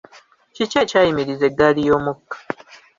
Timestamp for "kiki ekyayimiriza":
0.55-1.43